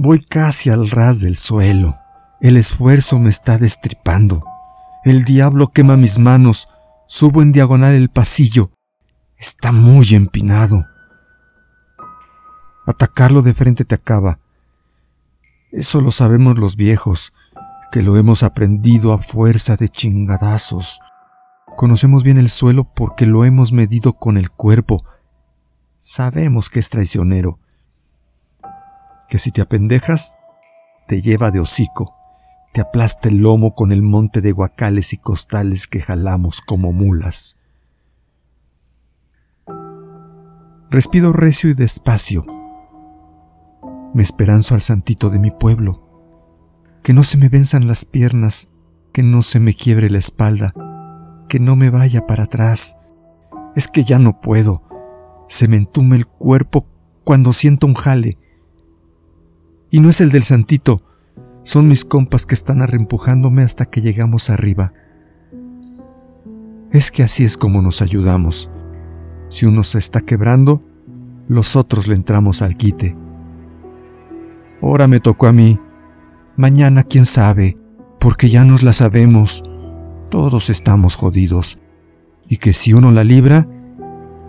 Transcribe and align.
Voy 0.00 0.20
casi 0.20 0.70
al 0.70 0.88
ras 0.88 1.20
del 1.22 1.34
suelo. 1.34 1.98
El 2.40 2.56
esfuerzo 2.56 3.18
me 3.18 3.30
está 3.30 3.58
destripando. 3.58 4.40
El 5.02 5.24
diablo 5.24 5.72
quema 5.72 5.96
mis 5.96 6.20
manos. 6.20 6.68
Subo 7.08 7.42
en 7.42 7.50
diagonal 7.50 7.96
el 7.96 8.08
pasillo. 8.08 8.70
Está 9.36 9.72
muy 9.72 10.14
empinado. 10.14 10.86
Atacarlo 12.86 13.42
de 13.42 13.54
frente 13.54 13.84
te 13.84 13.96
acaba. 13.96 14.38
Eso 15.72 16.00
lo 16.00 16.12
sabemos 16.12 16.60
los 16.60 16.76
viejos, 16.76 17.32
que 17.90 18.02
lo 18.02 18.16
hemos 18.16 18.44
aprendido 18.44 19.12
a 19.12 19.18
fuerza 19.18 19.74
de 19.74 19.88
chingadazos. 19.88 21.00
Conocemos 21.76 22.22
bien 22.22 22.38
el 22.38 22.50
suelo 22.50 22.84
porque 22.84 23.26
lo 23.26 23.44
hemos 23.44 23.72
medido 23.72 24.12
con 24.12 24.36
el 24.36 24.52
cuerpo. 24.52 25.04
Sabemos 25.98 26.70
que 26.70 26.78
es 26.78 26.88
traicionero. 26.88 27.58
Que 29.28 29.38
si 29.38 29.50
te 29.50 29.60
apendejas, 29.60 30.38
te 31.06 31.22
lleva 31.22 31.50
de 31.50 31.60
hocico, 31.60 32.14
te 32.72 32.80
aplasta 32.80 33.28
el 33.28 33.38
lomo 33.38 33.74
con 33.74 33.92
el 33.92 34.02
monte 34.02 34.40
de 34.40 34.52
guacales 34.52 35.12
y 35.12 35.18
costales 35.18 35.86
que 35.86 36.00
jalamos 36.00 36.60
como 36.60 36.92
mulas. 36.92 37.58
Respiro 40.90 41.32
recio 41.32 41.68
y 41.68 41.74
despacio. 41.74 42.46
Me 44.14 44.22
esperanzo 44.22 44.74
al 44.74 44.80
santito 44.80 45.28
de 45.28 45.38
mi 45.38 45.50
pueblo. 45.50 46.02
Que 47.02 47.12
no 47.12 47.22
se 47.22 47.36
me 47.36 47.50
venzan 47.50 47.86
las 47.86 48.06
piernas, 48.06 48.70
que 49.12 49.22
no 49.22 49.42
se 49.42 49.60
me 49.60 49.74
quiebre 49.74 50.08
la 50.08 50.18
espalda, 50.18 50.72
que 51.48 51.60
no 51.60 51.76
me 51.76 51.90
vaya 51.90 52.26
para 52.26 52.44
atrás. 52.44 52.96
Es 53.76 53.88
que 53.88 54.02
ya 54.02 54.18
no 54.18 54.40
puedo. 54.40 54.82
Se 55.46 55.68
me 55.68 55.76
entume 55.76 56.16
el 56.16 56.26
cuerpo 56.26 56.86
cuando 57.24 57.52
siento 57.52 57.86
un 57.86 57.94
jale. 57.94 58.38
Y 59.90 60.00
no 60.00 60.10
es 60.10 60.20
el 60.20 60.30
del 60.30 60.42
santito, 60.42 61.02
son 61.62 61.88
mis 61.88 62.04
compas 62.04 62.46
que 62.46 62.54
están 62.54 62.82
arrempujándome 62.82 63.62
hasta 63.62 63.86
que 63.86 64.00
llegamos 64.00 64.50
arriba. 64.50 64.92
Es 66.90 67.10
que 67.10 67.22
así 67.22 67.44
es 67.44 67.58
como 67.58 67.82
nos 67.82 68.00
ayudamos. 68.00 68.70
Si 69.50 69.66
uno 69.66 69.82
se 69.82 69.98
está 69.98 70.22
quebrando, 70.22 70.82
los 71.46 71.76
otros 71.76 72.06
le 72.06 72.14
entramos 72.14 72.62
al 72.62 72.76
quite. 72.76 73.16
Ahora 74.80 75.08
me 75.08 75.20
tocó 75.20 75.46
a 75.46 75.52
mí. 75.52 75.78
Mañana 76.56 77.02
quién 77.02 77.24
sabe, 77.24 77.76
porque 78.18 78.48
ya 78.48 78.64
nos 78.64 78.82
la 78.82 78.92
sabemos. 78.92 79.62
Todos 80.30 80.70
estamos 80.70 81.16
jodidos. 81.16 81.80
Y 82.48 82.56
que 82.56 82.72
si 82.72 82.94
uno 82.94 83.12
la 83.12 83.24
libra, 83.24 83.68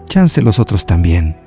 chance 0.05 0.41
los 0.41 0.59
otros 0.59 0.85
también. 0.85 1.38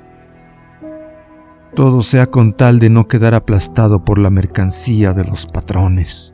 Todo 1.75 2.03
sea 2.03 2.27
con 2.27 2.53
tal 2.53 2.79
de 2.79 2.91
no 2.91 3.07
quedar 3.07 3.33
aplastado 3.33 4.03
por 4.03 4.19
la 4.19 4.29
mercancía 4.29 5.13
de 5.13 5.23
los 5.23 5.47
patrones. 5.47 6.32